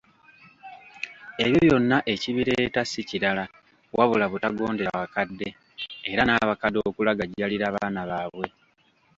Ebyo 1.43 1.59
byonna 1.65 1.97
ekibireeta 2.13 2.81
si 2.91 3.01
kirala 3.09 3.43
wabula 3.97 4.25
butagondera 4.31 4.91
bakadde, 5.01 5.47
era 6.11 6.21
nabakadde 6.25 6.79
okulagajjalira 6.89 7.65
abaana 7.67 8.01
baabwe, 8.09 8.47